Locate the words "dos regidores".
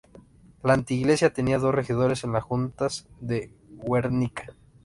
1.59-2.23